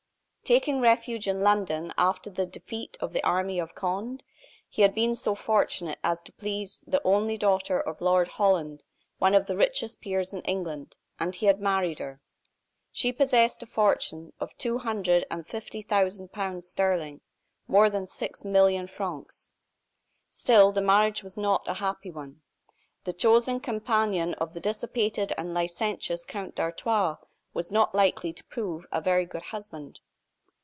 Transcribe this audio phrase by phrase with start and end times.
[0.43, 4.21] Taking refuge in London after the defeat of the army of Conde,
[4.67, 8.83] he had been so fortunate as to please the only daughter of Lord Holland,
[9.17, 12.19] one of the richest peers in England, and he had married her.
[12.91, 17.21] She possessed a fortune of two hundred and fifty thousand pounds sterling,
[17.65, 19.53] more than six million francs.
[20.33, 22.41] Still the marriage was not a happy one.
[23.05, 27.15] The chosen companion of the dissipated and licentious Count d'Artois
[27.53, 30.01] was not likely to prove a very good husband.